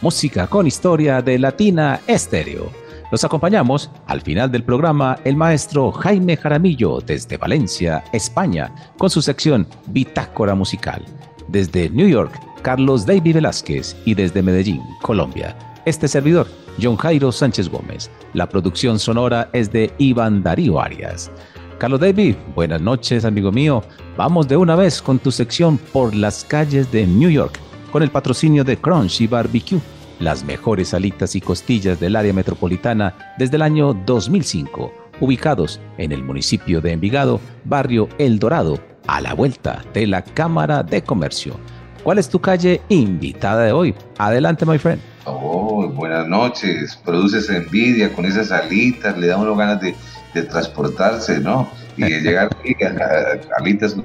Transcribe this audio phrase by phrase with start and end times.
[0.00, 2.70] música con historia de Latina Estéreo.
[3.10, 9.22] Los acompañamos al final del programa el maestro Jaime Jaramillo desde Valencia, España, con su
[9.22, 11.04] sección Bitácora Musical.
[11.48, 16.48] Desde New York, Carlos David Velázquez y desde Medellín, Colombia, este servidor,
[16.82, 18.10] John Jairo Sánchez Gómez.
[18.34, 21.30] La producción sonora es de Iván Darío Arias.
[21.78, 23.82] Carlos David, buenas noches, amigo mío.
[24.16, 28.10] Vamos de una vez con tu sección por las calles de New York, con el
[28.10, 29.80] patrocinio de Crunch y Barbecue,
[30.18, 36.22] las mejores alitas y costillas del área metropolitana desde el año 2005, ubicados en el
[36.22, 41.58] municipio de Envigado, barrio El Dorado, a la vuelta de la Cámara de Comercio.
[42.02, 43.94] ¿Cuál es tu calle invitada de hoy?
[44.18, 45.00] Adelante, my friend.
[45.24, 46.96] Oh, buenas noches.
[47.04, 51.68] Produces envidia con esas alitas, le da uno ganas de transportarse, ¿no?
[51.96, 53.96] Y de llegar a, alitas.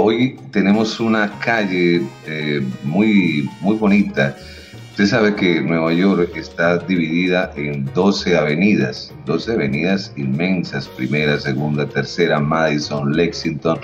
[0.00, 4.36] Hoy tenemos una calle eh, muy, muy bonita.
[4.92, 11.84] Usted sabe que Nueva York está dividida en 12 avenidas, 12 avenidas inmensas, primera, segunda,
[11.84, 13.80] tercera, Madison, Lexington,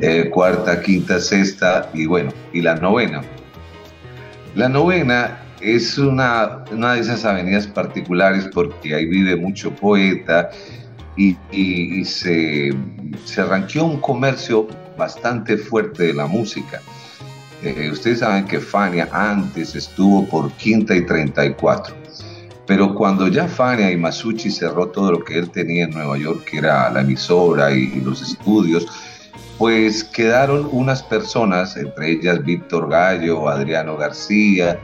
[0.00, 3.20] eh, cuarta, quinta, sexta y bueno, y la novena.
[4.54, 10.50] La novena es una, una de esas avenidas particulares porque ahí vive mucho poeta
[11.16, 12.70] y, se,
[13.24, 14.68] se arranqueó un comercio
[15.02, 16.80] bastante fuerte de la música.
[17.62, 21.94] Eh, ustedes saben que Fania antes estuvo por Quinta y 34,
[22.66, 26.44] pero cuando ya Fania y Masucci cerró todo lo que él tenía en Nueva York,
[26.44, 28.86] que era la emisora y los estudios,
[29.58, 34.78] pues quedaron unas personas, entre ellas Víctor Gallo, Adriano García,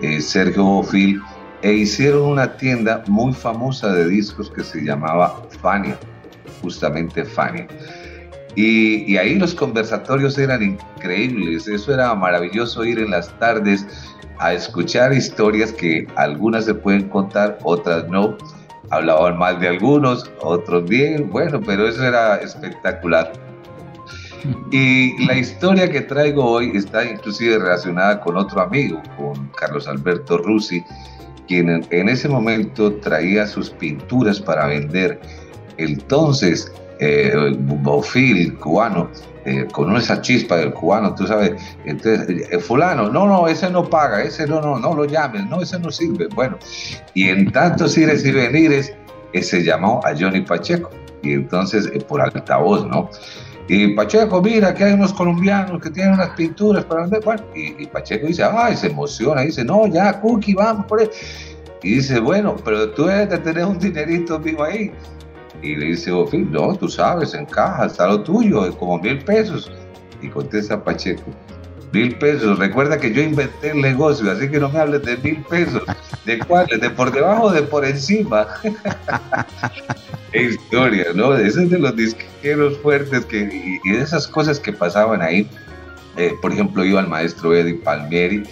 [0.00, 1.22] eh, Sergio Bofil,
[1.62, 5.98] e hicieron una tienda muy famosa de discos que se llamaba Fania,
[6.60, 7.66] justamente Fania.
[8.56, 13.86] Y, ahí los conversatorios eran increíbles, eso era maravilloso ir en las tardes
[14.38, 18.36] a escuchar historias que algunas se pueden contar, otras no.
[18.90, 23.32] Hablaban mal de algunos, otros bien, bueno, pero eso era espectacular.
[24.70, 30.36] Y la historia que traigo hoy está inclusive relacionada con otro amigo, con Carlos Alberto
[30.38, 30.84] Rusi,
[31.48, 35.20] quien en ese momento traía sus pinturas para vender.
[35.78, 36.70] Entonces,
[37.04, 39.10] eh, Bofil, cubano,
[39.44, 41.52] eh, con esa chispa del cubano, tú sabes,
[41.84, 45.60] entonces, eh, fulano, no, no, ese no paga, ese no, no, no lo llames, no,
[45.60, 46.28] ese no sirve.
[46.34, 46.58] Bueno,
[47.12, 48.94] y en tantos ires y venires,
[49.34, 50.90] se llamó a Johnny Pacheco,
[51.22, 53.10] y entonces por altavoz, ¿no?
[53.68, 57.22] Y Pacheco, mira que hay unos colombianos que tienen unas pinturas para vender.
[57.24, 61.08] Bueno, y, Pacheco dice, ay, se emociona, dice, no, ya, Cookie, vamos por ahí.
[61.82, 64.92] Y dice, bueno, pero tú debes de tener un dinerito vivo ahí.
[65.64, 69.72] Y le dice Bofil, no, tú sabes, en caja, está lo tuyo, como mil pesos.
[70.20, 71.22] Y contesta Pacheco,
[71.90, 72.58] mil pesos.
[72.58, 75.82] Recuerda que yo inventé el negocio, así que no me hables de mil pesos.
[76.26, 76.80] ¿De cuáles?
[76.82, 78.46] ¿De por debajo o de por encima?
[80.34, 81.34] historia, ¿no?
[81.34, 85.48] Esos de los disqueros fuertes que, y, de esas cosas que pasaban ahí.
[86.18, 88.44] Eh, por ejemplo, iba el maestro Eddie Palmieri,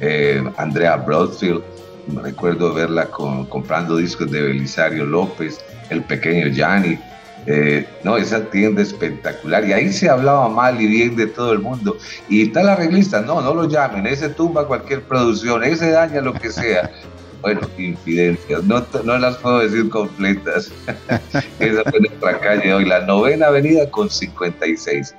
[0.00, 1.62] eh, Andrea Broadfield,
[2.22, 6.98] recuerdo verla comprando discos de Belisario López, el pequeño Gianni.
[7.46, 9.64] Eh, no, esa tienda espectacular.
[9.64, 11.96] Y ahí se hablaba mal y bien de todo el mundo.
[12.28, 16.32] Y está la arreglista, no, no lo llamen, ese tumba cualquier producción, ese daña lo
[16.34, 16.90] que sea.
[17.42, 20.70] Bueno, infidencias, no, no las puedo decir completas.
[21.58, 25.14] Esa fue nuestra calle hoy, la novena avenida con 56.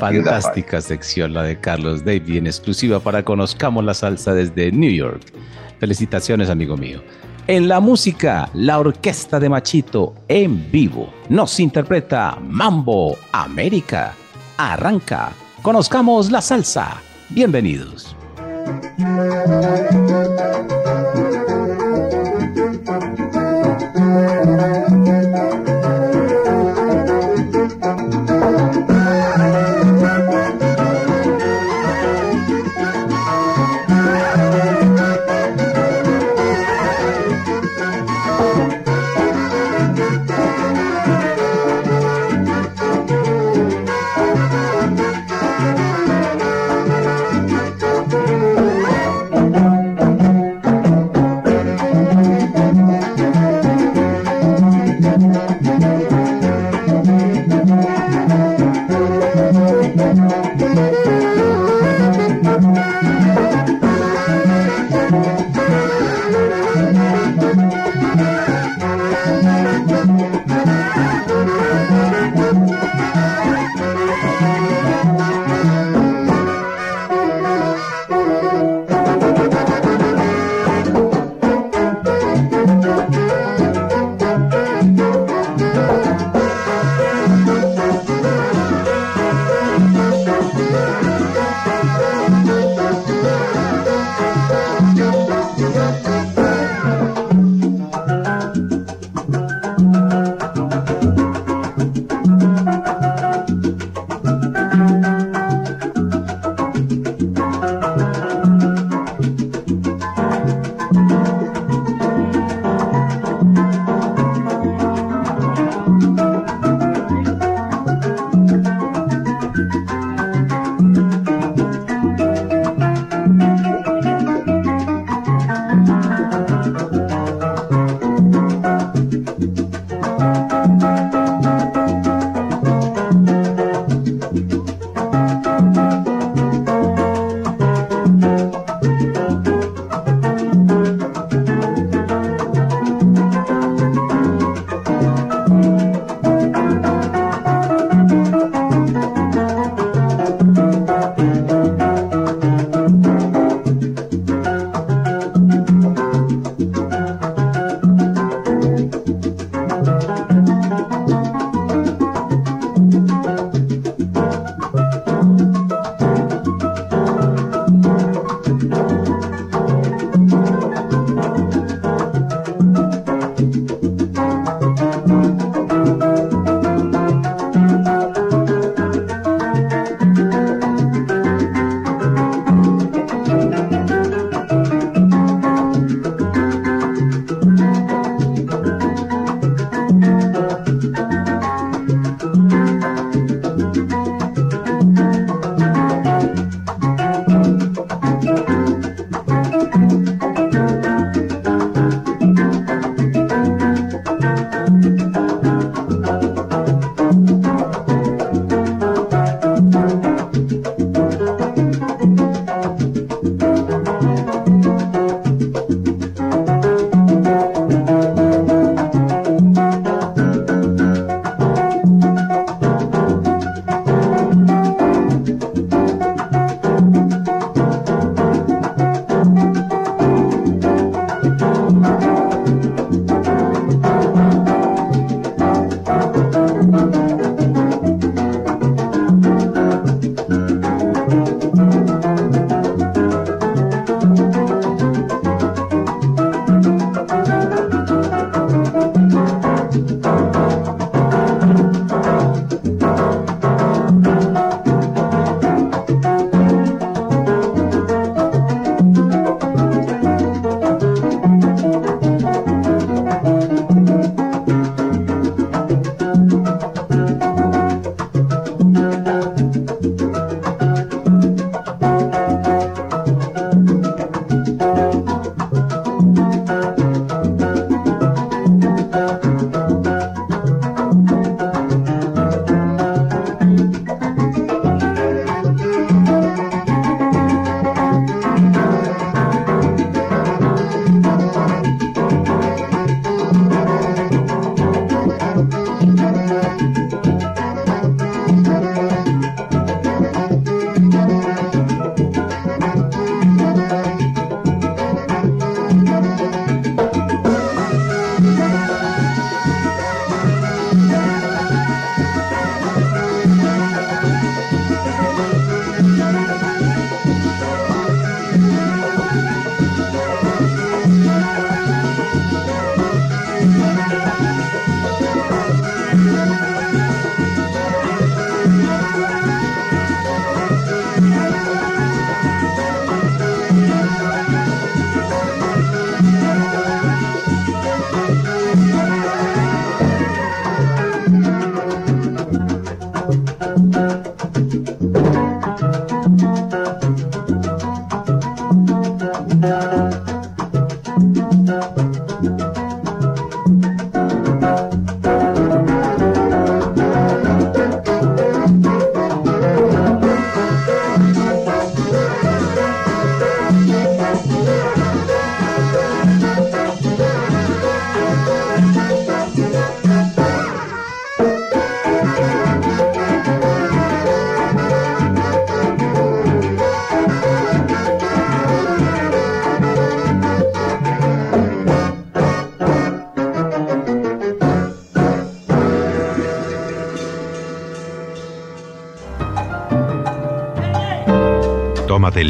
[0.00, 5.22] Fantástica sección la de Carlos David en exclusiva para Conozcamos la Salsa desde New York.
[5.78, 7.02] Felicitaciones, amigo mío.
[7.48, 14.14] En la música, la orquesta de Machito en vivo nos interpreta Mambo América.
[14.58, 15.32] Arranca.
[15.62, 17.00] Conozcamos la salsa.
[17.30, 18.14] Bienvenidos.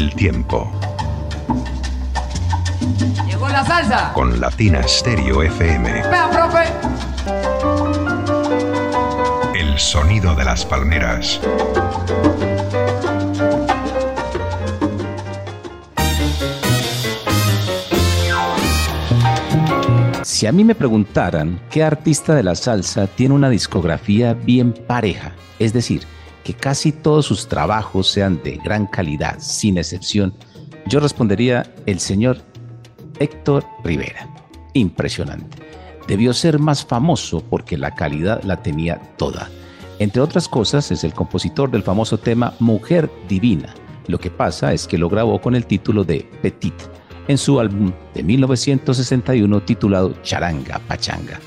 [0.09, 0.71] Del tiempo.
[3.27, 4.11] Llegó la salsa.
[4.13, 5.91] Con Latina Stereo FM.
[5.91, 6.63] Vea, profe.
[9.59, 11.39] El sonido de las palmeras.
[20.23, 25.33] Si a mí me preguntaran qué artista de la salsa tiene una discografía bien pareja,
[25.59, 26.03] es decir,
[26.43, 30.33] que casi todos sus trabajos sean de gran calidad, sin excepción,
[30.87, 32.37] yo respondería el señor
[33.19, 34.27] Héctor Rivera.
[34.73, 35.57] Impresionante.
[36.07, 39.49] Debió ser más famoso porque la calidad la tenía toda.
[39.99, 43.73] Entre otras cosas, es el compositor del famoso tema Mujer Divina.
[44.07, 46.73] Lo que pasa es que lo grabó con el título de Petit
[47.27, 51.39] en su álbum de 1961 titulado Charanga Pachanga.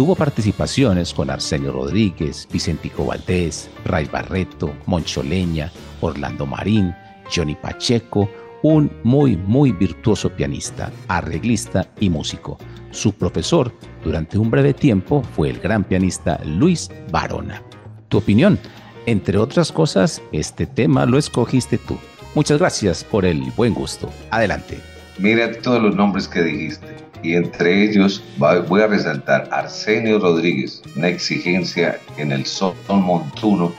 [0.00, 6.94] Tuvo participaciones con Arsenio Rodríguez, Vicentico Valdés, Ray Barreto, Moncho Leña, Orlando Marín,
[7.30, 8.30] Johnny Pacheco,
[8.62, 12.56] un muy, muy virtuoso pianista, arreglista y músico.
[12.92, 17.62] Su profesor durante un breve tiempo fue el gran pianista Luis Barona.
[18.08, 18.58] Tu opinión,
[19.04, 21.98] entre otras cosas, este tema lo escogiste tú.
[22.34, 24.08] Muchas gracias por el buen gusto.
[24.30, 24.80] Adelante.
[25.18, 27.09] Mira todos los nombres que dijiste.
[27.22, 33.72] Y entre ellos voy a resaltar Arsenio Rodríguez, una exigencia en el son montuno,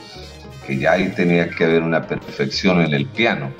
[0.67, 3.51] que ya ahí tenía que haber una perfección en el piano.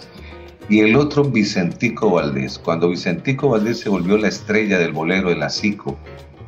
[0.69, 2.59] Y el otro Vicentico Valdés.
[2.59, 5.97] Cuando Vicentico Valdés se volvió la estrella del bolero de la SICO,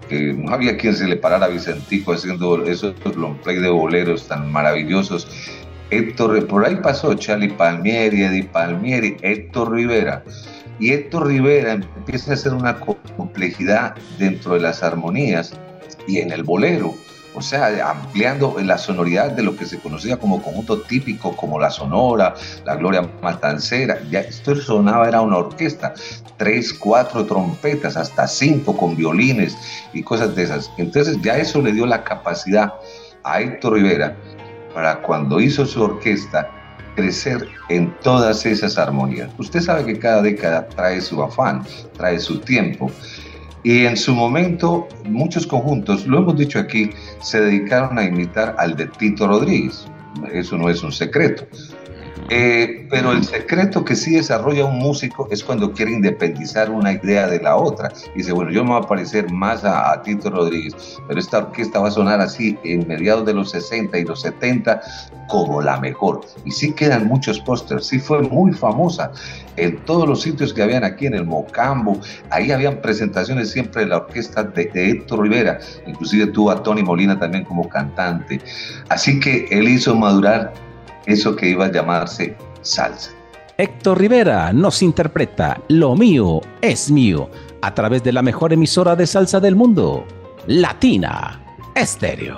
[0.08, 4.28] que no había quien se le parara a Vicentico haciendo esos long play de boleros
[4.28, 5.28] tan maravillosos.
[5.90, 10.24] Héctor, por ahí pasó Charlie Palmieri, Eddie Palmieri, Héctor Rivera
[10.80, 15.54] y Héctor Rivera empieza a hacer una complejidad dentro de las armonías
[16.08, 16.96] y en el bolero,
[17.36, 21.72] o sea, ampliando la sonoridad de lo que se conocía como conjunto típico, como la
[21.72, 24.00] Sonora, la Gloria Matancera.
[24.12, 25.94] Ya esto sonaba, era una orquesta,
[26.38, 29.58] tres, cuatro trompetas, hasta cinco con violines
[29.94, 30.72] y cosas de esas.
[30.78, 32.74] Entonces ya eso le dio la capacidad
[33.24, 34.16] a Héctor Rivera
[34.74, 36.63] para cuando hizo su orquesta
[36.96, 39.30] crecer en todas esas armonías.
[39.38, 41.64] Usted sabe que cada década trae su afán,
[41.98, 42.92] trae su tiempo.
[43.64, 46.90] Y en su momento, muchos conjuntos, lo hemos dicho aquí,
[47.22, 49.86] se dedicaron a imitar al de Tito Rodríguez.
[50.32, 51.48] Eso no es un secreto.
[52.30, 57.28] Eh, pero el secreto que sí desarrolla un músico es cuando quiere independizar una idea
[57.28, 57.92] de la otra.
[58.16, 61.88] dice, bueno, yo me voy a parecer más a, Tito Rodríguez, pero esta orquesta va
[61.88, 64.82] a sonar así en mediados de los 60 y los 70
[65.28, 66.22] como la mejor.
[66.46, 69.12] Y sí quedan muchos pósters, sí fue muy famosa
[69.56, 72.00] en todos los sitios que habían aquí en el Mocambo.
[72.30, 76.84] Ahí habían presentaciones siempre de la orquesta de, de Héctor Rivera, inclusive tuvo a Tony
[76.84, 78.40] Molina también como cantante.
[78.90, 80.54] Así que él hizo madurar
[81.06, 83.12] eso que iba a llamarse salsa.
[83.58, 87.30] Héctor Rivera nos interpreta Lo mío es mío
[87.62, 90.06] a través de la mejor emisora de salsa del mundo,
[90.48, 91.40] Latina
[91.76, 92.38] Estéreo.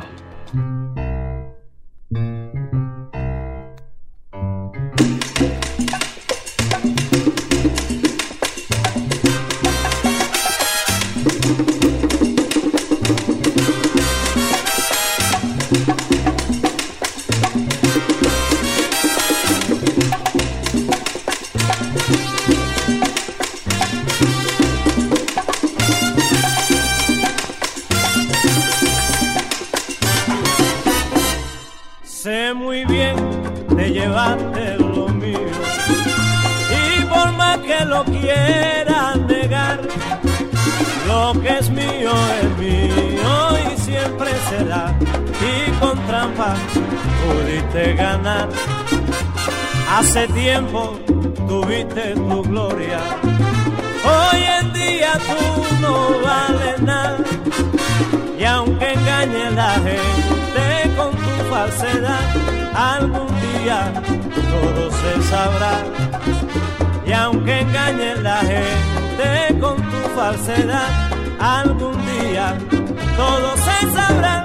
[47.26, 48.50] Pudiste ganar.
[49.90, 50.98] Hace tiempo
[51.48, 53.00] tuviste tu gloria.
[54.04, 57.18] Hoy en día tú no vales nada.
[58.38, 62.26] Y aunque engañes la gente con tu falsedad,
[62.76, 63.92] algún día
[64.52, 65.76] todo se sabrá.
[67.06, 70.90] Y aunque engañes la gente con tu falsedad,
[71.40, 72.58] algún día
[73.18, 74.45] todo se sabrá.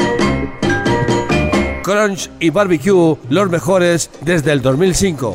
[1.91, 5.33] Crunch y Barbecue, los mejores desde el 2005.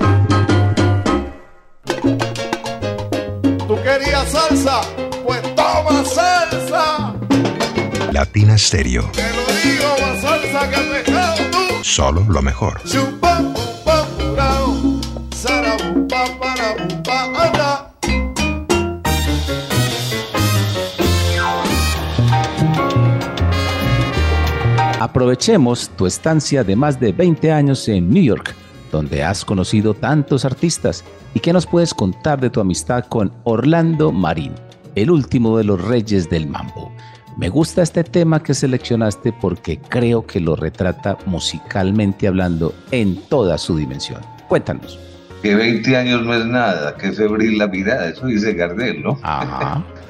[3.68, 4.80] ¿Tú querías salsa?
[5.26, 7.14] Pues toma salsa.
[8.10, 9.10] Latina Stereo.
[9.12, 11.84] Te lo digo, más salsa que el pescado tú.
[11.84, 12.80] Solo lo mejor.
[12.84, 13.42] Chupa,
[25.06, 28.56] Aprovechemos tu estancia de más de 20 años en New York,
[28.90, 34.10] donde has conocido tantos artistas y que nos puedes contar de tu amistad con Orlando
[34.10, 34.52] Marín,
[34.96, 36.90] el último de los reyes del mambo.
[37.36, 43.58] Me gusta este tema que seleccionaste porque creo que lo retrata musicalmente hablando en toda
[43.58, 44.22] su dimensión.
[44.48, 44.98] Cuéntanos.
[45.40, 49.20] Que 20 años no es nada, que febril la mirada, eso dice Gardel, ¿no?
[49.22, 49.84] Ajá.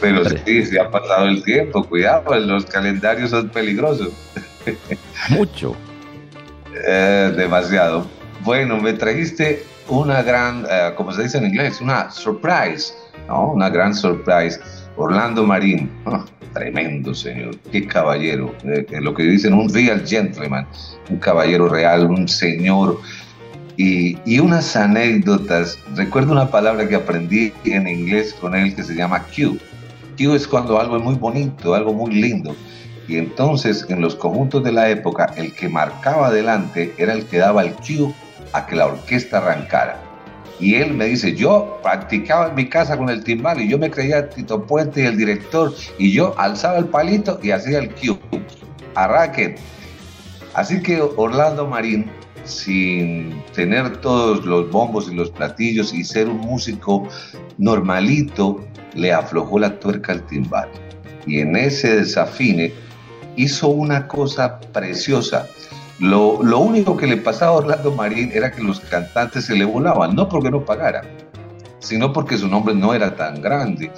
[0.00, 4.10] Pero sí, se ha pasado el tiempo, cuidado, los calendarios son peligrosos.
[5.28, 5.76] Mucho.
[6.86, 8.06] Eh, demasiado.
[8.42, 12.94] Bueno, me trajiste una gran, eh, como se dice en inglés, una surprise,
[13.28, 13.52] ¿no?
[13.52, 14.60] Una gran surprise.
[14.96, 20.66] Orlando Marín, ah, tremendo señor, qué caballero, eh, lo que dicen un real gentleman,
[21.10, 23.00] un caballero real, un señor.
[23.76, 29.26] Y, unas anécdotas, recuerdo una palabra que aprendí en inglés con él que se llama
[29.34, 29.58] Q.
[30.16, 32.54] Q es cuando algo es muy bonito, algo muy lindo.
[33.08, 37.38] Y entonces en los conjuntos de la época, el que marcaba adelante era el que
[37.38, 38.14] daba el cue
[38.52, 40.00] a que la orquesta arrancara.
[40.60, 43.90] Y él me dice, yo practicaba en mi casa con el timbal y yo me
[43.90, 48.16] creía Tito Puente y el director y yo alzaba el palito y hacía el cue.
[48.94, 49.56] Arranquen.
[50.54, 52.08] Así que Orlando Marín,
[52.44, 57.08] sin tener todos los bombos y los platillos y ser un músico
[57.58, 60.68] normalito, le aflojó la tuerca al timbal.
[61.26, 62.72] Y en ese desafine
[63.36, 65.48] hizo una cosa preciosa.
[65.98, 69.64] Lo, lo, único que le pasaba a Orlando Marín era que los cantantes se le
[69.64, 71.02] volaban, no porque no pagara,
[71.78, 73.90] sino porque su nombre no era tan grande.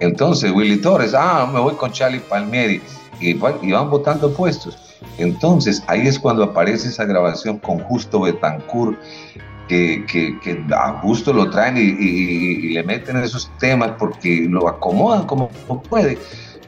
[0.00, 2.80] Entonces, Willy Torres, ah, me voy con Charlie Palmieri,
[3.20, 4.91] y, y van votando puestos.
[5.18, 8.98] Entonces, ahí es cuando aparece esa grabación con Justo Betancourt,
[9.68, 14.46] que, que, que, a gusto lo traen y, y, y, le meten esos temas porque
[14.48, 15.48] lo acomodan como
[15.88, 16.18] puede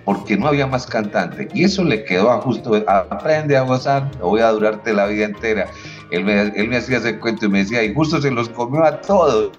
[0.05, 1.49] porque no había más cantante.
[1.55, 5.67] Y eso le quedó a justo, aprende a gozar, voy a durarte la vida entera.
[6.15, 9.01] Él me, él hacía ese cuento y me decía, y justo se los comió a
[9.01, 9.53] todos.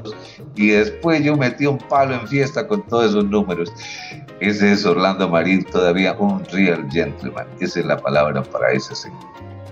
[0.55, 3.71] Y después yo metí un palo en fiesta con todos esos números.
[4.39, 7.47] Ese es Orlando Marín, todavía un real gentleman.
[7.59, 9.19] Esa es la palabra para ese señor.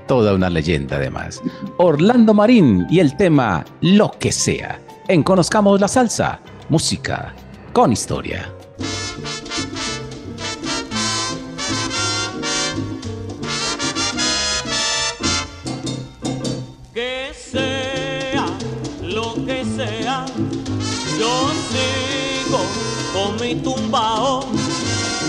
[0.08, 1.42] Toda una leyenda además.
[1.78, 4.80] Orlando Marín y el tema Lo que sea.
[5.08, 7.34] En Conozcamos la Salsa, música
[7.74, 8.50] con historia.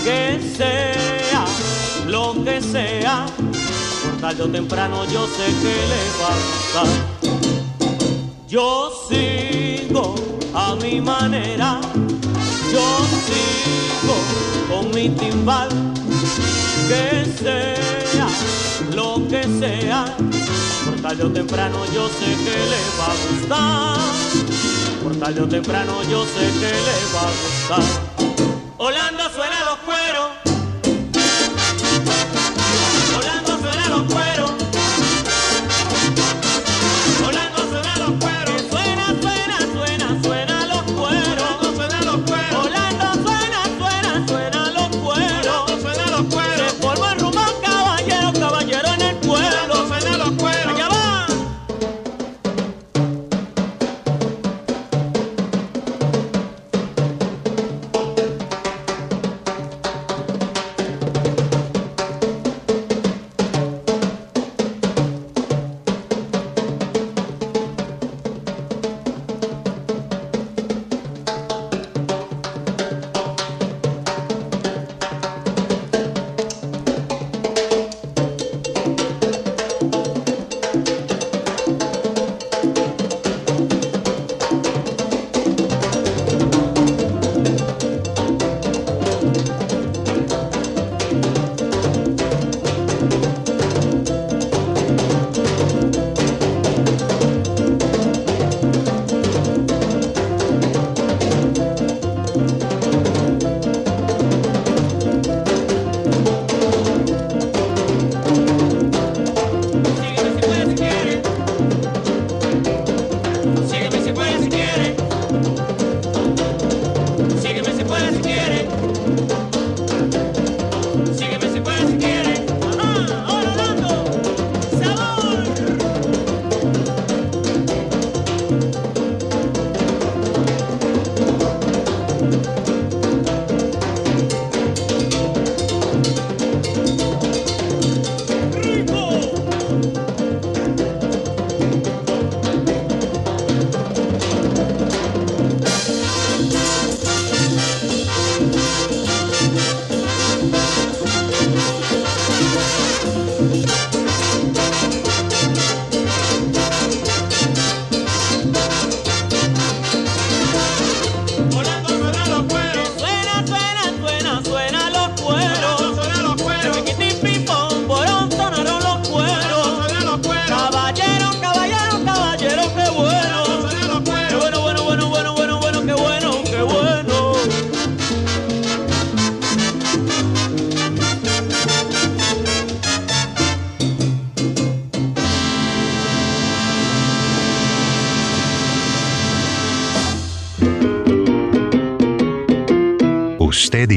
[0.04, 1.46] Que sea
[2.06, 3.24] lo que sea,
[4.02, 6.90] por tarde o temprano yo sé que le va a gustar.
[8.46, 10.14] Yo sigo
[10.52, 11.80] a mi manera,
[12.70, 12.86] yo
[13.24, 14.16] sigo
[14.68, 15.70] con mi timbal,
[16.86, 18.28] que sea
[18.94, 20.04] lo que sea,
[20.84, 23.98] por tarde o temprano yo sé que le va a gustar,
[25.02, 27.32] por tarde o temprano yo sé que le va a
[27.80, 28.14] gustar.
[28.76, 29.30] Holanda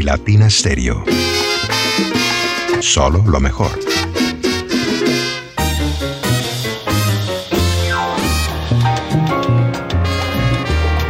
[0.08, 1.04] Latina Stereo.
[2.80, 3.78] Solo lo mejor.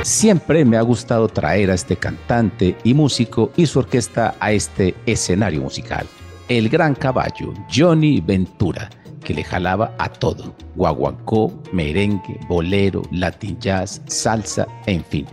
[0.02, 4.96] Siempre me ha gustado traer a este cantante y músico y su orquesta a este
[5.06, 6.08] escenario musical.
[6.48, 8.90] El gran caballo, Johnny Ventura,
[9.24, 10.56] que le jalaba a todo.
[10.76, 15.28] Guaguancó, merengue, bolero, latin jazz, salsa, en fin.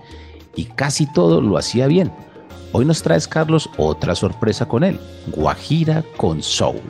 [0.55, 2.13] Y casi todo lo hacía bien.
[2.77, 4.99] Hoy nos traes, Carlos, otra sorpresa con él.
[5.29, 6.83] Guajira con soul.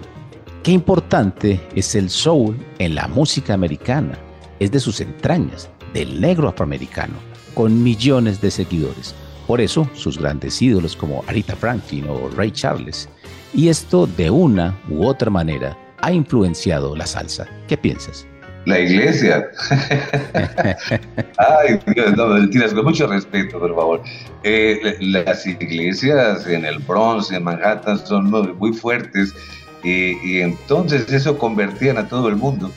[0.63, 4.19] Qué importante es el soul en la música americana.
[4.59, 7.13] Es de sus entrañas, del negro afroamericano,
[7.53, 9.15] con millones de seguidores.
[9.47, 13.11] Por eso, sus grandes ídolos como Aretha Franklin o Ray Charles.
[13.53, 17.47] Y esto, de una u otra manera, ha influenciado la salsa.
[17.69, 18.27] ¿Qué piensas?
[18.67, 19.51] La iglesia.
[21.37, 24.03] Ay, Dios, no, mentiras, con mucho respeto, por favor.
[24.43, 29.35] Eh, las iglesias en el Bronx, en Manhattan, son muy muy fuertes
[29.83, 32.73] y, y entonces eso convertían a todo el mundo.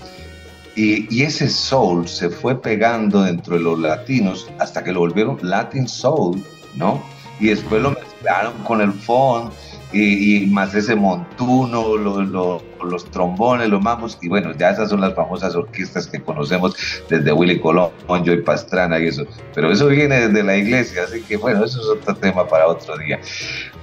[0.75, 5.39] Y, y ese soul se fue pegando dentro de los latinos hasta que lo volvieron
[5.41, 6.43] Latin Soul,
[6.75, 7.01] ¿no?
[7.39, 9.51] Y después lo mezclaron con el funk
[9.93, 14.89] y, y más ese montuno, lo- lo- los trombones, los mamos, y bueno, ya esas
[14.89, 16.75] son las famosas orquestas que conocemos
[17.09, 19.25] desde Willy Colón, Joy Pastrana y eso.
[19.55, 22.97] Pero eso viene desde la iglesia, así que bueno, eso es otro tema para otro
[22.97, 23.19] día.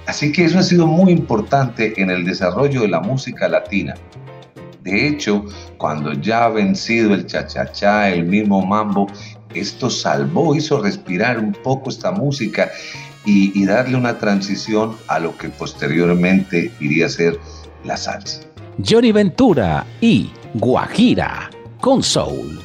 [0.07, 3.95] Así que eso ha sido muy importante en el desarrollo de la música latina.
[4.83, 5.43] De hecho,
[5.77, 9.07] cuando ya ha vencido el cha-cha-cha, el mismo mambo,
[9.55, 12.69] esto salvó, hizo respirar un poco esta música
[13.25, 17.39] y, darle una transición a lo que posteriormente iría a ser
[17.83, 18.41] la salsa.
[18.83, 22.59] Johnny Ventura y Guajira con Soul.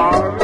[0.00, 0.37] Oh,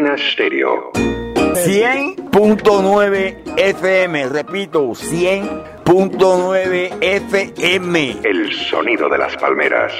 [0.00, 0.92] Latina Stereo.
[0.94, 8.20] 100.9 FM, repito, 100.9 FM.
[8.24, 9.92] El sonido de las palmeras.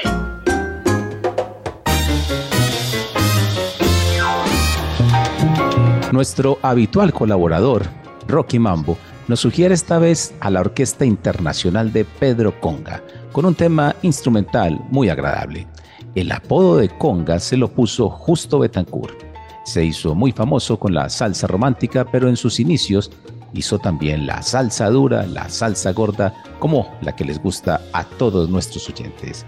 [6.11, 7.83] Nuestro habitual colaborador,
[8.27, 13.53] Rocky Mambo, nos sugiere esta vez a la Orquesta Internacional de Pedro Conga, con un
[13.53, 15.67] tema instrumental muy agradable.
[16.15, 19.30] El apodo de conga se lo puso Justo Betancourt.
[19.63, 23.11] Se hizo muy famoso con la salsa romántica, pero en sus inicios
[23.53, 28.49] hizo también la salsa dura, la salsa gorda, como la que les gusta a todos
[28.49, 29.45] nuestros oyentes.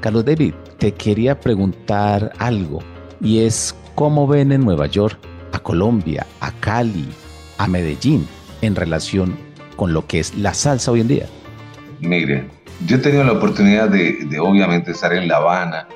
[0.00, 2.80] Carlos David, te quería preguntar algo,
[3.20, 5.18] y es cómo ven en Nueva York
[5.52, 7.08] a Colombia, a Cali,
[7.58, 8.26] a Medellín
[8.62, 9.36] en relación
[9.76, 11.26] con lo que es la salsa hoy en día.
[12.00, 12.48] Mire,
[12.86, 15.86] yo he tenido la oportunidad de, de obviamente estar en La Habana,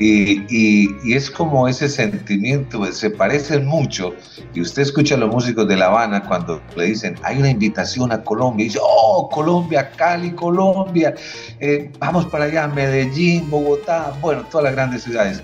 [0.00, 4.14] y, es como ese sentimiento, se parecen mucho.
[4.54, 8.10] Y usted escucha a los músicos de La Habana cuando le dicen, hay una invitación
[8.10, 11.14] a Colombia, y dice, oh, Colombia, Cali, Colombia,
[11.60, 15.42] eh, vamos para allá, Medellín, Bogotá, bueno, todas las grandes ciudades.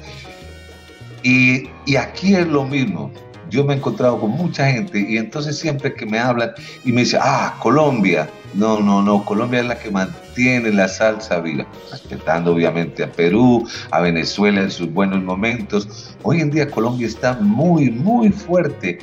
[1.22, 3.10] Y, y aquí es lo mismo.
[3.50, 6.52] Yo me he encontrado con mucha gente y entonces siempre que me hablan
[6.84, 11.40] y me dicen, ah, Colombia, no, no, no, Colombia es la que mantiene la salsa
[11.40, 16.16] viva, respetando obviamente a Perú, a Venezuela en sus buenos momentos.
[16.22, 18.98] Hoy en día Colombia está muy, muy fuerte.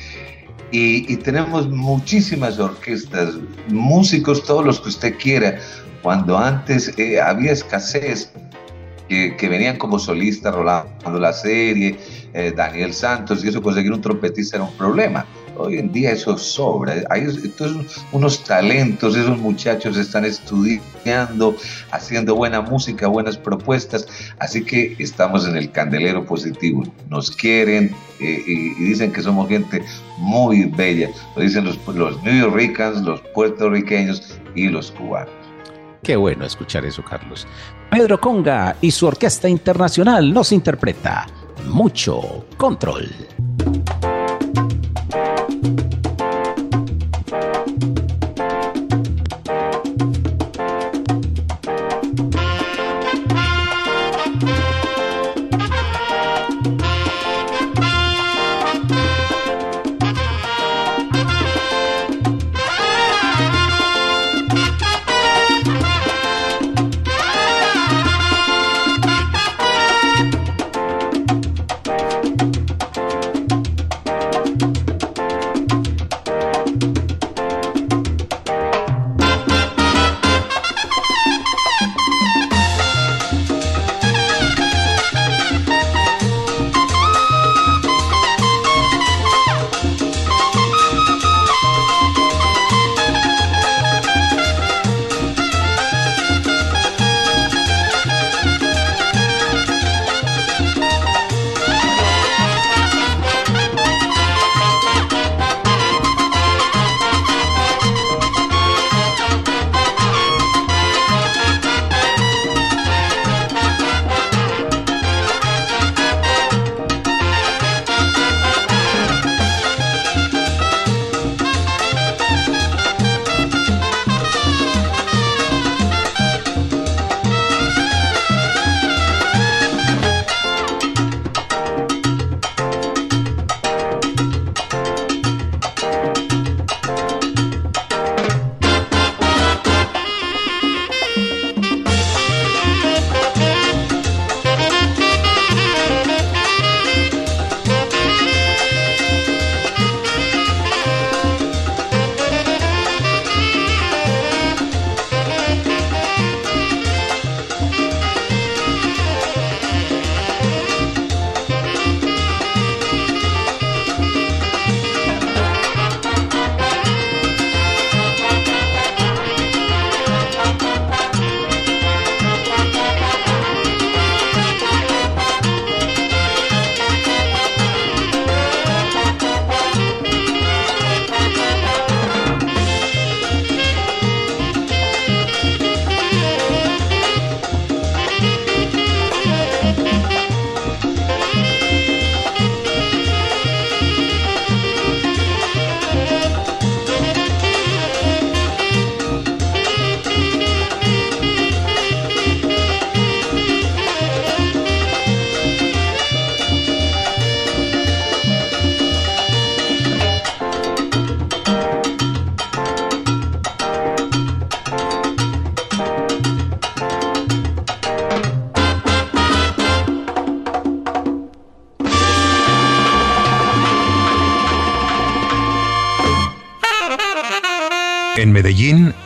[0.72, 3.36] Y, tenemos muchísimas orquestas,
[3.68, 5.60] músicos, todos los que usted quiera.
[6.02, 8.34] Cuando antes eh, había escasez,
[9.08, 11.98] que, venían como solistas rolando la serie,
[12.34, 15.26] eh, Daniel Santos, y eso conseguir un trompetista era un problema.
[15.56, 17.04] Hoy en día eso sobra.
[17.12, 17.28] Hay
[18.12, 21.56] unos talentos, esos muchachos están estudiando,
[21.92, 24.08] haciendo buena música, buenas propuestas.
[24.40, 26.84] Así que estamos en el candelero positivo.
[27.10, 29.84] Nos quieren eh, y, dicen que somos gente
[30.18, 31.12] muy bella.
[31.36, 35.43] Lo dicen los, los New Yorkers, los puertorriqueños y los cubanos.
[36.04, 37.48] Qué bueno escuchar eso, Carlos.
[37.90, 41.28] Pedro Conga y su orquesta internacional nos interpreta
[41.66, 43.10] mucho control.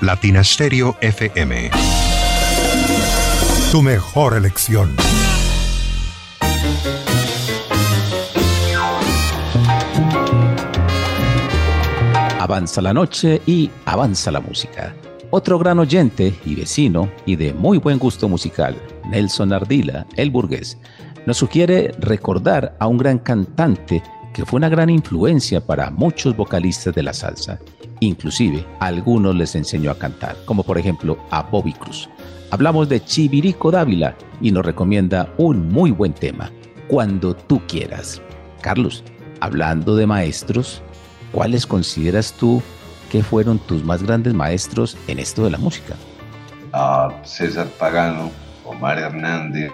[0.07, 1.69] Latina Stereo FM.
[3.69, 4.95] Tu mejor elección.
[12.39, 14.95] Avanza la noche y avanza la música.
[15.29, 20.77] Otro gran oyente y vecino y de muy buen gusto musical, Nelson Ardila, el burgués,
[21.25, 24.01] nos sugiere recordar a un gran cantante
[24.33, 27.59] que fue una gran influencia para muchos vocalistas de la salsa.
[27.99, 32.09] Inclusive, algunos les enseñó a cantar, como por ejemplo a Bobby Cruz.
[32.51, 36.51] Hablamos de Chivirico Dávila y nos recomienda un muy buen tema,
[36.87, 38.21] Cuando tú quieras.
[38.61, 39.03] Carlos,
[39.41, 40.81] hablando de maestros,
[41.33, 42.61] ¿cuáles consideras tú
[43.11, 45.95] que fueron tus más grandes maestros en esto de la música?
[46.73, 48.31] a César Pagano,
[48.65, 49.71] Omar Hernández,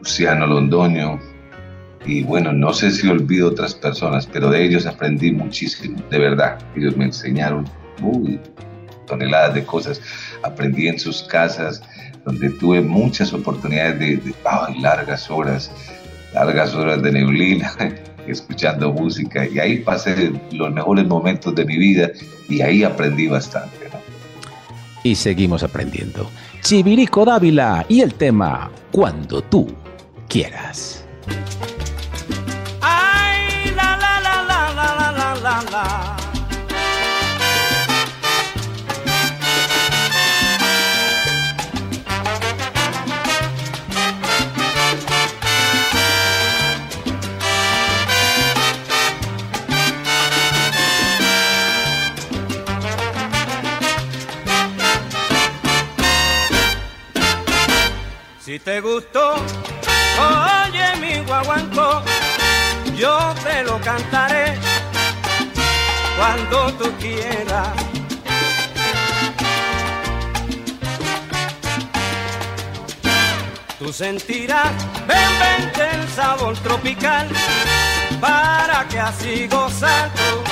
[0.00, 1.20] Luciano Londoño,
[2.06, 6.58] y bueno, no sé si olvido otras personas, pero de ellos aprendí muchísimo, de verdad.
[6.74, 7.68] Ellos me enseñaron
[8.02, 8.40] uy,
[9.06, 10.00] toneladas de cosas.
[10.42, 11.82] Aprendí en sus casas,
[12.24, 14.34] donde tuve muchas oportunidades de,
[14.80, 15.70] largas horas,
[16.32, 17.72] largas horas de neblina,
[18.26, 19.46] escuchando música.
[19.46, 22.10] Y ahí pasé los mejores momentos de mi vida
[22.48, 23.76] y ahí aprendí bastante.
[25.02, 26.30] Y seguimos aprendiendo.
[26.62, 29.68] Chivirico Dávila y el tema Cuando tú
[30.28, 30.99] quieras.
[58.50, 62.02] Si te gustó, oye mi guaguancó,
[62.96, 64.58] yo te lo cantaré
[66.18, 67.68] cuando tú quieras.
[73.78, 74.72] Tú sentirás,
[75.06, 77.28] ven, vente el sabor tropical,
[78.20, 80.42] para que así gozar tú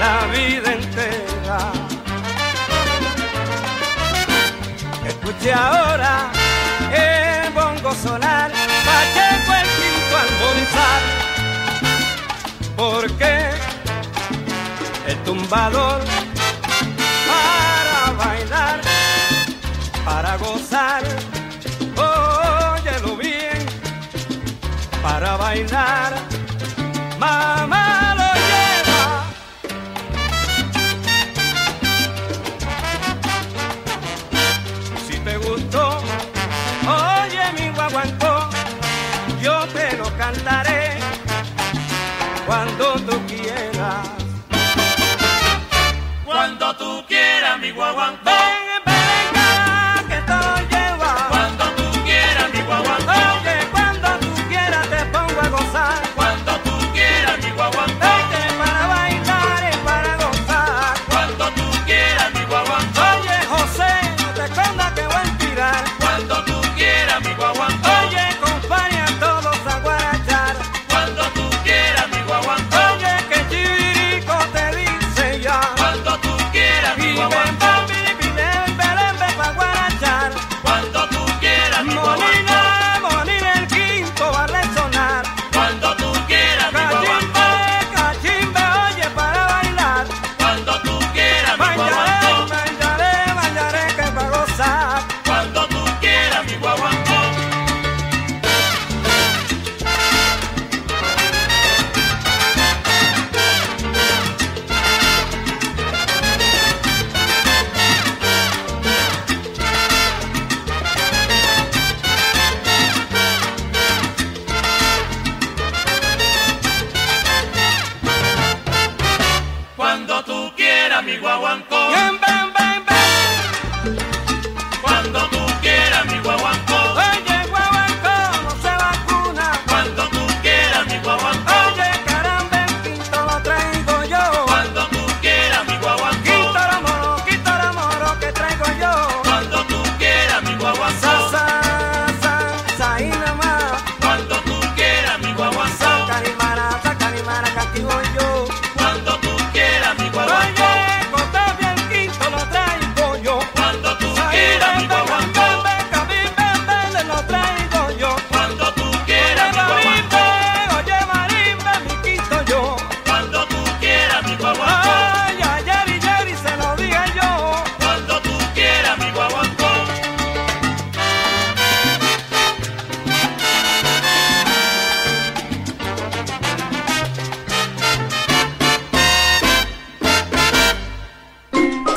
[0.00, 1.72] la vida entera.
[5.06, 6.41] Escuche ahora
[7.82, 8.50] bongo sonar,
[8.84, 11.02] Pacheco el quinto almorzar,
[12.76, 13.50] porque
[15.06, 16.00] el tumbador
[17.28, 18.80] para bailar,
[20.04, 21.02] para gozar,
[21.96, 23.66] óyelo bien,
[25.02, 26.31] para bailar,
[47.62, 48.21] mi guaguán.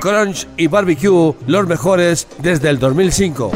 [0.00, 3.52] Crunch y Barbecue, los mejores desde el 2005.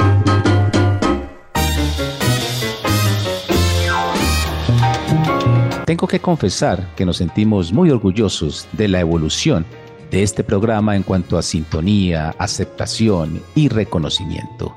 [5.86, 9.64] Tengo que confesar que nos sentimos muy orgullosos de la evolución
[10.11, 14.74] de este programa en cuanto a sintonía, aceptación y reconocimiento.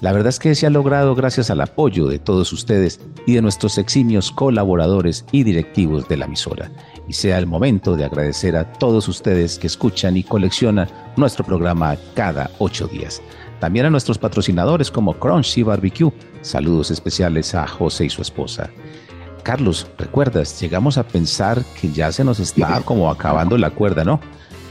[0.00, 3.42] La verdad es que se ha logrado gracias al apoyo de todos ustedes y de
[3.42, 6.70] nuestros eximios colaboradores y directivos de la emisora
[7.08, 11.96] y sea el momento de agradecer a todos ustedes que escuchan y coleccionan nuestro programa
[12.14, 13.22] cada ocho días.
[13.60, 16.12] También a nuestros patrocinadores como Crunchy Barbecue.
[16.42, 18.70] Saludos especiales a José y su esposa.
[19.42, 20.60] Carlos, ¿recuerdas?
[20.60, 24.20] Llegamos a pensar que ya se nos está como acabando la cuerda, ¿no?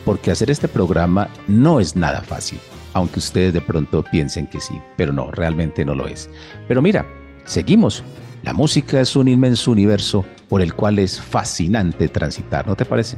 [0.05, 2.59] Porque hacer este programa no es nada fácil,
[2.93, 6.29] aunque ustedes de pronto piensen que sí, pero no, realmente no lo es.
[6.67, 7.05] Pero mira,
[7.45, 8.03] seguimos.
[8.43, 13.17] La música es un inmenso universo por el cual es fascinante transitar, ¿no te parece?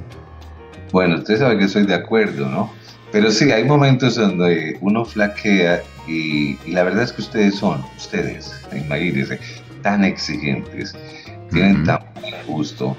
[0.91, 2.71] Bueno, usted sabe que soy de acuerdo, ¿no?
[3.11, 8.53] Pero sí, hay momentos donde uno flaquea y, la verdad es que ustedes son, ustedes,
[8.71, 9.39] imagínense,
[9.81, 10.95] tan exigentes,
[11.51, 12.97] tienen tan buen gusto,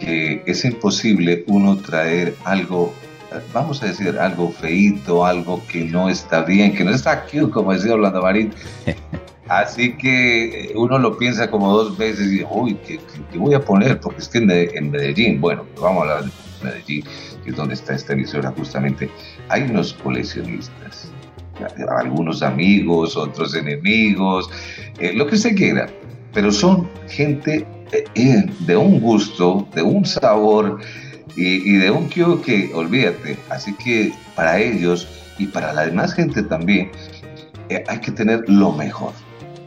[0.00, 2.92] que es imposible uno traer algo,
[3.52, 7.72] vamos a decir, algo feito, algo que no está bien, que no está cute, como
[7.72, 8.52] decía Orlando Marín.
[9.52, 12.98] Así que eh, uno lo piensa como dos veces y, uy, ¿qué,
[13.34, 14.00] voy a poner?
[14.00, 16.30] Porque es que en Medellín, bueno, vamos a hablar de
[16.64, 17.04] Medellín,
[17.44, 19.10] que es donde está esta emisora justamente,
[19.50, 21.12] hay unos coleccionistas,
[21.98, 24.48] algunos amigos, otros enemigos,
[24.98, 25.86] eh, lo que se quiera,
[26.32, 27.66] pero son gente
[28.14, 30.80] eh, de un gusto, de un sabor
[31.36, 36.42] y, de un que, que, olvídate, así que para ellos y para la demás gente
[36.42, 36.90] también,
[37.86, 39.12] hay que tener lo mejor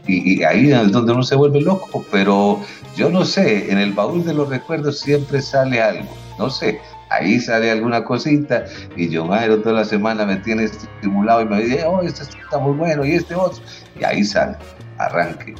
[0.06, 2.60] y, ahí es donde uno se vuelve loco, pero
[2.96, 6.80] yo no sé, en el baúl de los recuerdos siempre sale algo, no sé,
[7.10, 8.64] ahí sale alguna cosita
[8.96, 12.58] y yo Jairo toda la semana me tiene estimulado y me dice, oh, este está
[12.58, 13.62] muy bueno y este otro,
[13.98, 14.56] y ahí sale,
[14.98, 15.54] arranque.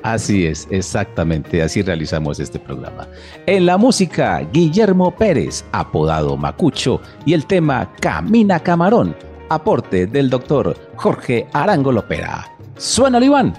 [0.05, 3.07] Así es, exactamente, así realizamos este programa.
[3.47, 9.15] En la música, Guillermo Pérez, apodado Macucho, y el tema Camina Camarón,
[9.49, 12.51] aporte del doctor Jorge Arango Lopera.
[12.77, 13.53] Suena Iván.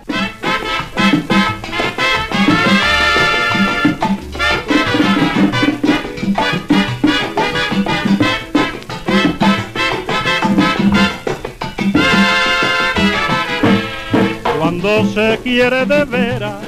[14.58, 16.62] Cuando se quiere de veras,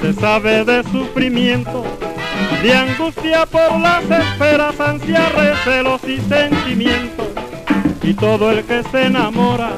[0.00, 1.84] se sabe de sufrimiento,
[2.62, 7.31] de angustia por las esferas, ansia, recelos y sentimientos
[8.02, 9.70] y todo el que se enamora,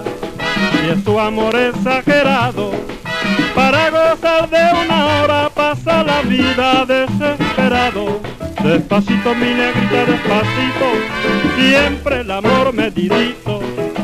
[0.82, 2.72] y es su amor exagerado,
[3.54, 8.20] para gozar de una hora pasa la vida desesperado.
[8.62, 10.88] Despacito mi negrita, despacito,
[11.58, 13.60] siempre el amor medidito,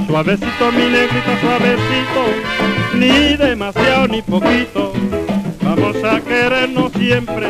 [0.06, 2.22] suavecito mi negrita, suavecito,
[2.94, 4.92] ni demasiado ni poquito,
[5.62, 7.48] vamos a querernos siempre,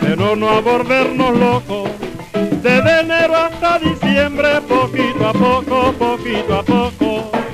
[0.00, 2.03] pero no a volvernos locos
[2.64, 7.53] desde enero hasta diciembre, poquito a poco, poquito a poco.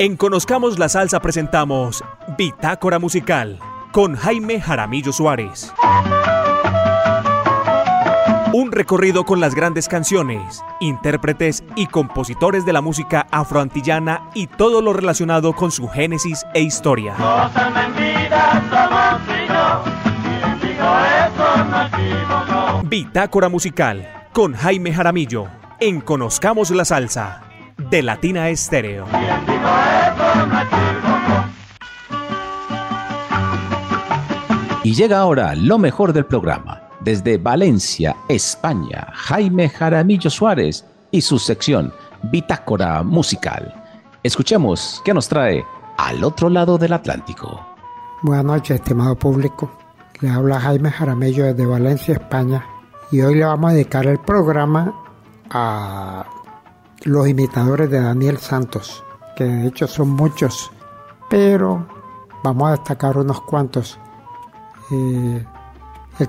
[0.00, 2.02] En Conozcamos la Salsa presentamos
[2.38, 3.58] Bitácora Musical
[3.92, 5.74] con Jaime Jaramillo Suárez.
[8.54, 14.80] Un recorrido con las grandes canciones, intérpretes y compositores de la música afroantillana y todo
[14.80, 17.14] lo relacionado con su génesis e historia.
[22.84, 25.48] Bitácora Musical con Jaime Jaramillo
[25.78, 27.49] en Conozcamos la Salsa
[27.90, 29.04] de Latina Estéreo.
[34.84, 36.82] Y llega ahora lo mejor del programa.
[37.00, 41.92] Desde Valencia, España, Jaime Jaramillo Suárez y su sección
[42.24, 43.74] Bitácora Musical.
[44.22, 45.64] Escuchemos qué nos trae
[45.96, 47.66] al otro lado del Atlántico.
[48.22, 49.70] Buenas noches, estimado público.
[50.20, 52.64] Le habla Jaime Jaramillo desde Valencia, España.
[53.10, 54.94] Y hoy le vamos a dedicar el programa
[55.50, 56.24] a
[57.02, 59.02] los imitadores de Daniel Santos,
[59.36, 60.70] que de hecho son muchos,
[61.28, 61.86] pero
[62.42, 63.98] vamos a destacar unos cuantos.
[64.90, 65.44] Eh,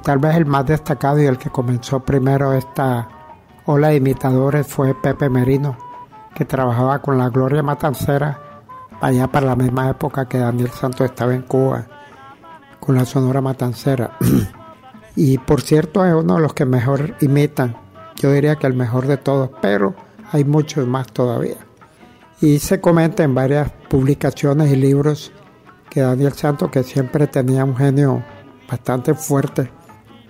[0.02, 3.08] tal vez el más destacado y el que comenzó primero esta
[3.66, 5.78] ola de imitadores fue Pepe Merino,
[6.34, 8.40] que trabajaba con la Gloria Matancera
[9.02, 11.86] allá para la misma época que Daniel Santos estaba en Cuba,
[12.80, 14.18] con la Sonora Matancera.
[15.16, 17.76] y por cierto es uno de los que mejor imitan,
[18.16, 19.96] yo diría que el mejor de todos, pero
[20.32, 21.58] hay muchos más todavía.
[22.42, 25.32] Y se comenta en varias publicaciones y libros
[25.90, 28.24] que Daniel Santos, que siempre tenía un genio
[28.70, 29.70] bastante fuerte,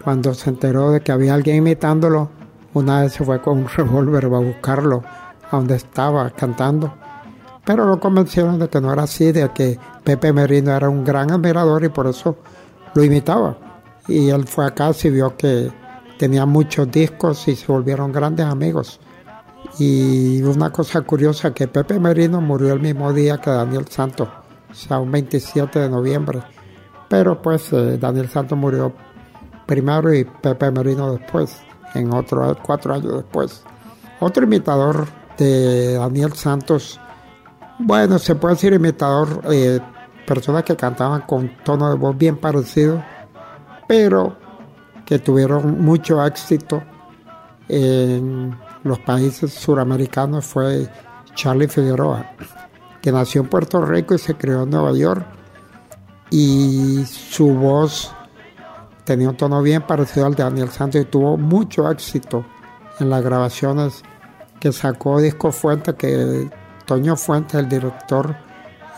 [0.04, 2.30] cuando se enteró de que había alguien imitándolo,
[2.74, 5.04] una vez se fue con un revólver a buscarlo
[5.50, 6.94] a donde estaba cantando.
[7.64, 11.32] Pero lo convencieron de que no era así, de que Pepe Merino era un gran
[11.32, 12.38] admirador y por eso
[12.96, 13.56] lo imitaba.
[14.08, 15.72] Y él fue acá y vio que
[16.18, 19.00] tenía muchos discos y se volvieron grandes amigos.
[19.80, 24.28] Y una cosa curiosa que Pepe Merino murió el mismo día que Daniel Santos,
[24.70, 26.42] o sea, un 27 de noviembre.
[27.08, 28.94] Pero pues eh, Daniel Santos murió
[29.66, 31.62] primero y Pepe Merino después,
[31.94, 33.64] en otro cuatro años después.
[34.20, 35.08] Otro imitador
[35.38, 37.00] de Daniel Santos,
[37.80, 39.80] bueno, se puede decir imitador, eh,
[40.28, 43.04] personas que cantaban con tono de voz bien parecido,
[43.88, 44.38] pero
[45.06, 46.82] que tuvieron mucho éxito
[47.68, 50.90] en los países suramericanos fue
[51.36, 52.32] Charlie Figueroa,
[53.02, 55.26] que nació en Puerto Rico y se crió en Nueva York.
[56.30, 58.14] Y su voz
[59.04, 62.46] tenía un tono bien parecido al de Daniel Santos y tuvo mucho éxito
[63.00, 64.04] en las grabaciones
[64.60, 66.50] que sacó Disco Fuente, que
[66.86, 68.36] Toño Fuente, el director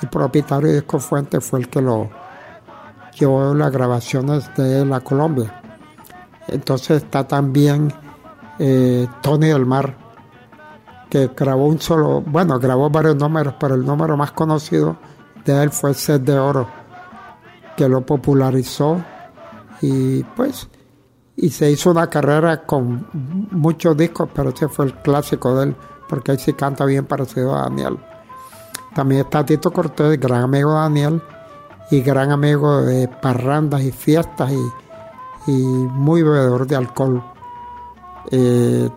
[0.02, 2.10] y propietario de Disco Fuente, fue el que lo
[3.18, 5.62] llevó las grabaciones de la Colombia.
[6.48, 7.94] Entonces está también
[8.60, 9.98] eh, Tony del Mar,
[11.10, 14.98] que grabó un solo, bueno, grabó varios números, pero el número más conocido
[15.46, 16.68] de él fue Set de Oro,
[17.76, 19.02] que lo popularizó
[19.82, 20.70] y pues
[21.36, 23.08] y se hizo una carrera con
[23.52, 25.76] muchos discos, pero ese fue el clásico de él,
[26.08, 27.98] porque ahí sí canta bien parecido a Daniel.
[28.94, 31.22] También está Tito Cortés, gran amigo de Daniel
[31.90, 34.52] y gran amigo de parrandas y fiestas
[35.48, 37.24] y muy bebedor de alcohol.
[38.32, 38.90] Eh,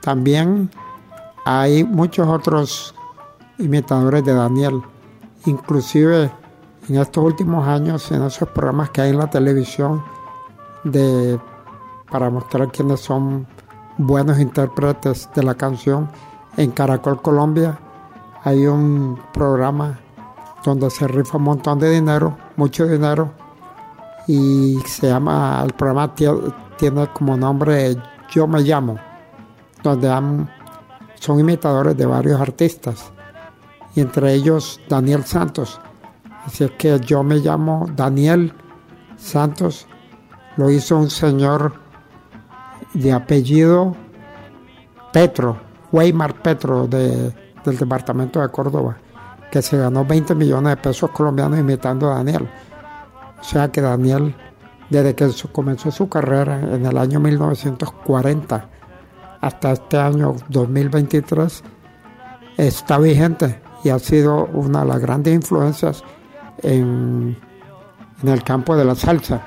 [0.00, 0.70] también
[1.44, 2.94] hay muchos otros
[3.58, 4.82] imitadores de Daniel,
[5.46, 6.30] inclusive
[6.88, 10.02] en estos últimos años, en esos programas que hay en la televisión
[10.84, 11.38] de,
[12.10, 13.46] para mostrar quiénes son
[13.98, 16.08] buenos intérpretes de la canción,
[16.56, 17.78] en Caracol Colombia
[18.44, 19.98] hay un programa
[20.64, 23.30] donde se rifa un montón de dinero, mucho dinero,
[24.26, 27.96] y se llama, el programa tiene como nombre
[28.32, 28.98] yo me llamo,
[29.82, 30.08] donde
[31.14, 33.12] son imitadores de varios artistas,
[33.94, 35.80] y entre ellos Daniel Santos.
[36.44, 38.52] Así es que yo me llamo Daniel
[39.16, 39.86] Santos,
[40.56, 41.74] lo hizo un señor
[42.94, 43.94] de apellido
[45.12, 45.60] Petro,
[45.92, 47.32] Weimar Petro, de,
[47.64, 48.96] del departamento de Córdoba,
[49.50, 52.48] que se ganó 20 millones de pesos colombianos imitando a Daniel.
[53.40, 54.34] O sea que Daniel
[54.92, 58.68] desde que comenzó su carrera en el año 1940
[59.40, 61.64] hasta este año 2023,
[62.58, 66.04] está vigente y ha sido una de las grandes influencias
[66.62, 67.36] en,
[68.22, 69.40] el campo de la salsa.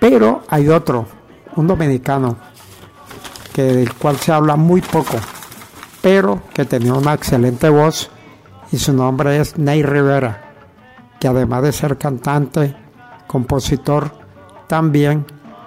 [0.00, 1.06] Pero hay otro,
[1.54, 2.36] un dominicano,
[3.54, 5.16] que, del cual se habla muy poco,
[6.02, 8.10] pero que tenía una excelente voz
[8.72, 10.52] y su nombre es Ney Rivera,
[11.20, 12.76] que además de ser cantante,
[13.28, 14.27] compositor,
[14.68, 15.24] también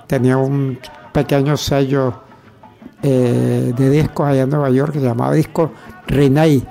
[0.08, 0.80] tenía un
[1.12, 2.22] pequeño sello
[3.04, 5.72] eh, de discos allá en Nueva York que se llamaba Disco
[6.08, 6.66] Riney,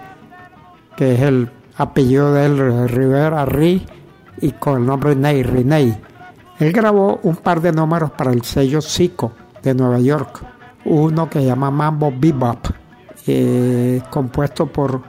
[0.97, 3.85] que es el apellido de Rivera Ri,
[4.41, 6.01] y con el nombre Ney, Riney.
[6.59, 10.43] Él grabó un par de números para el sello Zico de Nueva York,
[10.85, 12.67] uno que se llama Mambo Bebop,
[13.27, 15.03] eh, compuesto por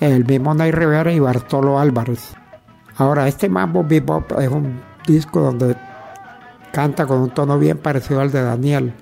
[0.00, 2.34] el mismo Ney Rivera y Bartolo Álvarez.
[2.96, 5.76] Ahora, este Mambo Bebop es un disco donde
[6.72, 8.94] canta con un tono bien parecido al de Daniel.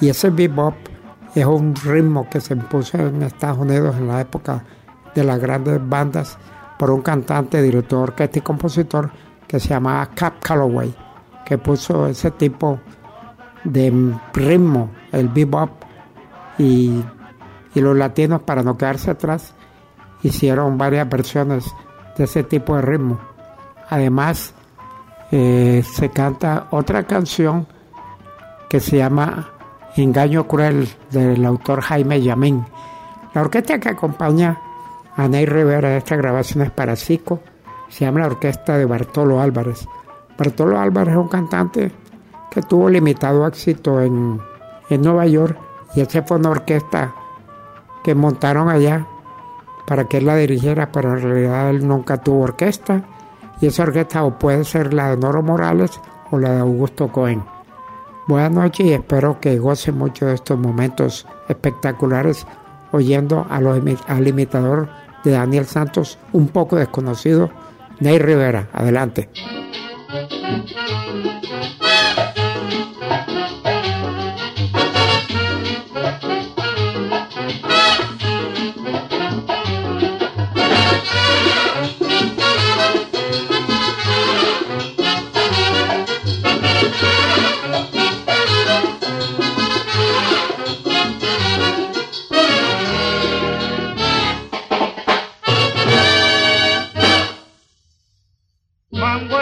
[0.00, 0.74] Y ese bebop
[1.34, 4.64] es un ritmo que se impuso en Estados Unidos en la época
[5.14, 6.38] de las grandes bandas
[6.78, 9.10] por un cantante, director, orquesta y compositor
[9.46, 10.94] que se llamaba Cap Calloway,
[11.44, 12.78] que puso ese tipo
[13.64, 15.70] de ritmo, el bebop,
[16.58, 17.02] y,
[17.74, 19.54] y los latinos para no quedarse atrás
[20.22, 21.64] hicieron varias versiones
[22.16, 23.18] de ese tipo de ritmo.
[23.88, 24.54] Además,
[25.30, 27.66] eh, se canta otra canción
[28.68, 29.50] que se llama
[29.96, 32.64] Engaño Cruel del autor Jaime Yamín.
[33.34, 34.58] La orquesta que acompaña
[35.16, 37.40] a Ney Rivera de estas grabaciones para Cico
[37.88, 39.86] se llama la orquesta de Bartolo Álvarez.
[40.38, 41.92] Bartolo Álvarez es un cantante
[42.50, 44.40] que tuvo limitado éxito en,
[44.88, 45.58] en Nueva York
[45.94, 47.14] y esa fue una orquesta
[48.02, 49.06] que montaron allá
[49.86, 53.02] para que él la dirigiera, pero en realidad él nunca tuvo orquesta
[53.60, 56.00] y esa orquesta o puede ser la de Noro Morales
[56.30, 57.42] o la de Augusto Cohen.
[58.26, 62.46] Buenas noches y espero que gocen mucho de estos momentos espectaculares
[62.92, 64.88] oyendo al imitador
[65.24, 67.50] de Daniel Santos, un poco desconocido,
[68.00, 68.68] Ney Rivera.
[68.72, 69.28] Adelante.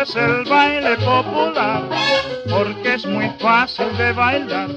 [0.08, 1.82] Es el baile popular
[2.48, 4.68] porque es muy fácil de bailar.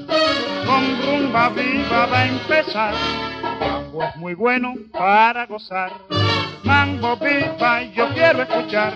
[0.66, 2.94] Con rumba viva va a empezar.
[3.60, 5.92] Mambo es muy bueno para gozar.
[6.64, 8.94] Mambo viva yo quiero escuchar.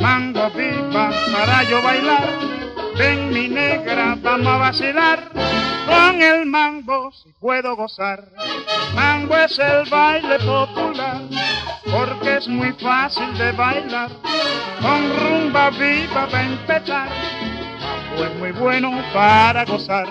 [0.00, 2.28] Mambo viva para yo bailar.
[2.96, 5.57] Ven mi negra, vamos a vacilar.
[5.98, 8.28] Con el mambo si puedo gozar.
[8.94, 11.22] Mambo es el baile popular
[11.90, 14.10] porque es muy fácil de bailar.
[14.80, 17.08] Con rumba viva va a empezar.
[18.16, 20.06] Es muy bueno para gozar.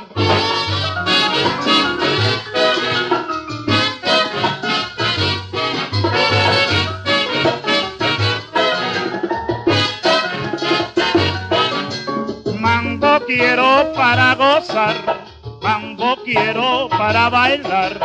[13.25, 15.16] Quiero para gozar,
[15.67, 17.99] mambo quiero para bailar.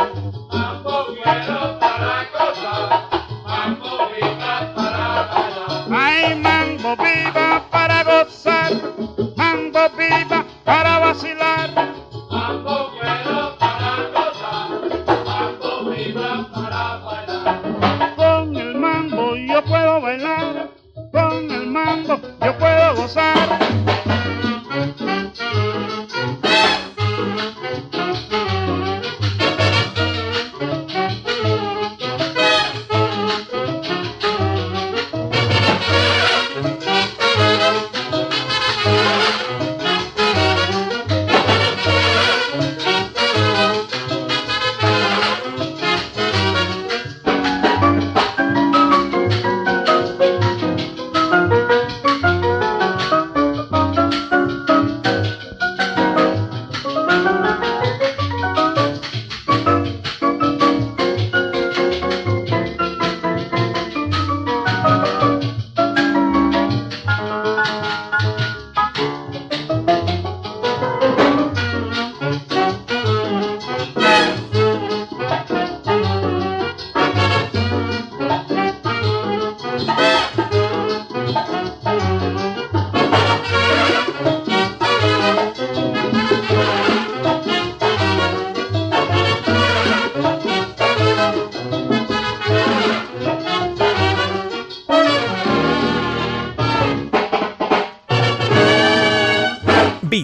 [0.51, 3.09] Mambo quiero para gozar,
[3.45, 5.87] mambo viva para bailar.
[6.05, 8.71] Ay, mambo viva para gozar,
[9.37, 11.72] mambo viva para vacilar.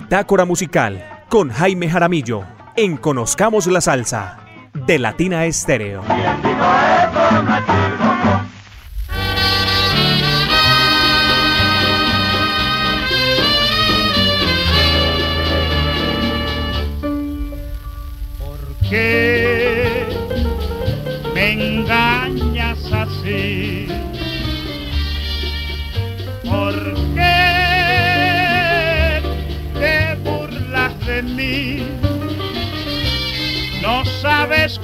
[0.10, 2.44] Bitácora Musical con Jaime Jaramillo
[2.76, 4.40] en Conozcamos la Salsa
[4.74, 6.02] de Latina Estéreo.
[18.40, 19.29] ¿Por qué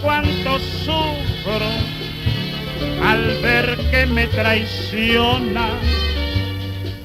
[0.06, 1.68] cuánto sufro
[3.04, 5.70] al ver que me traiciona.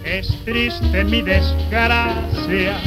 [0.04, 2.78] Es triste mi desgracia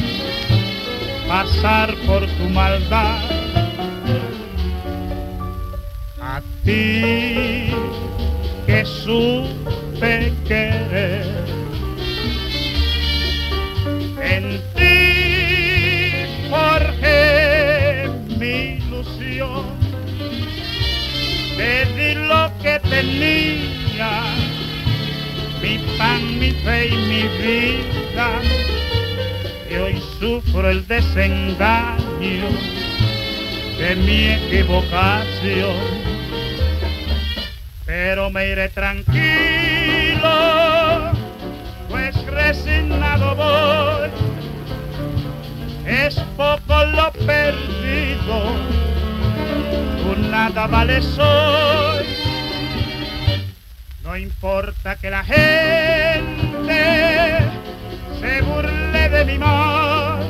[1.26, 3.24] pasar por tu maldad.
[6.20, 7.72] A ti
[8.66, 11.33] que supe querer.
[22.90, 24.22] Tenía,
[25.62, 28.40] mi pan, mi fe y mi vida.
[29.70, 32.48] Y hoy sufro el desengaño
[33.78, 36.04] de mi equivocación
[37.86, 39.12] pero me iré tranquilo,
[41.88, 44.10] pues resignado voy.
[45.86, 48.54] Es poco lo perdido,
[50.30, 52.23] nada vale soy.
[54.14, 56.78] No importa que la gente
[58.20, 60.22] se burle de mi mal,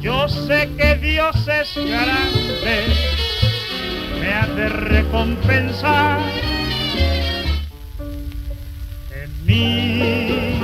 [0.00, 2.84] yo sé que Dios es grande
[4.20, 6.20] me ha de recompensar.
[9.20, 10.60] En mí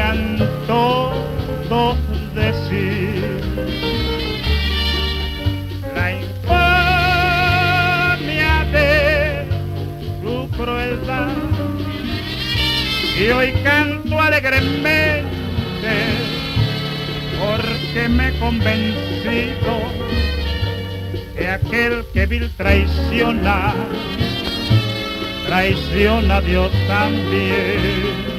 [0.00, 1.96] han todos
[2.34, 4.01] decir
[13.22, 15.22] Y hoy canto alegremente
[17.38, 19.78] porque me he convencido
[21.52, 23.74] aquel que vil traiciona,
[25.46, 28.32] traiciona a Dios también.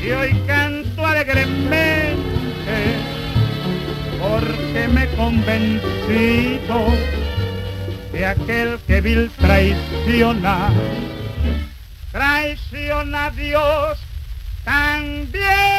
[0.00, 2.76] Y hoy canto alegremente
[4.20, 6.78] porque me he convencido
[8.12, 10.70] de aquel que vil traiciona
[12.12, 13.98] traiciona a Dios
[14.64, 15.75] también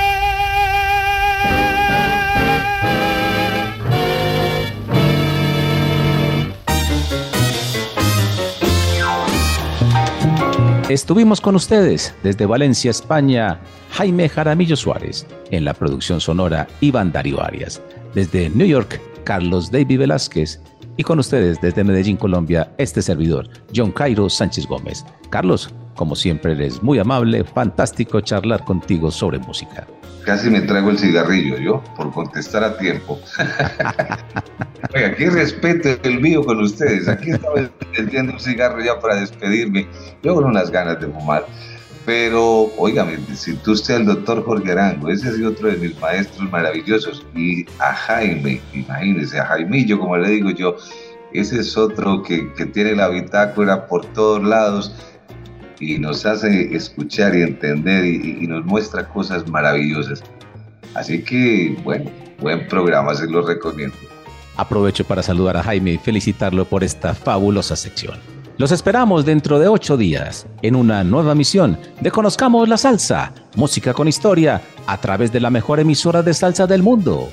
[10.90, 13.60] Estuvimos con ustedes desde Valencia, España,
[13.92, 17.82] Jaime Jaramillo Suárez, en la producción sonora Iván Darío Arias,
[18.16, 20.62] desde New York, Carlos David Velázquez,
[20.96, 25.04] y con ustedes desde Medellín, Colombia, este servidor, John Cairo Sánchez Gómez.
[25.30, 29.86] Carlos, como siempre, eres muy amable, fantástico charlar contigo sobre música.
[30.24, 33.20] Casi me traigo el cigarrillo yo, por contestar a tiempo.
[34.94, 37.08] Oiga, qué respeto el mío con ustedes.
[37.08, 39.88] Aquí estaba encendiendo un cigarro ya para despedirme.
[40.24, 41.46] Yo con unas ganas de fumar.
[42.06, 46.50] Pero, óigame, si tú usted el doctor Jorge Arango, ese es otro de mis maestros
[46.50, 47.26] maravillosos.
[47.36, 50.78] Y a Jaime, imagínese, a Jaimillo, como le digo yo,
[51.34, 54.94] ese es otro que, que tiene la bitácora por todos lados
[55.80, 60.24] y nos hace escuchar y entender y, nos muestra cosas maravillosas.
[60.96, 62.10] Así que, bueno,
[62.40, 63.96] buen programa, se lo recomiendo.
[64.56, 68.18] Aprovecho para saludar a Jaime y felicitarlo por esta fabulosa sección.
[68.58, 73.94] Los esperamos dentro de ocho días en una nueva misión de Conozcamos la Salsa, música
[73.94, 77.30] con historia, a través de la mejor emisora de salsa del mundo,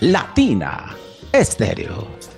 [0.00, 0.94] Latina
[1.32, 2.37] Estéreo.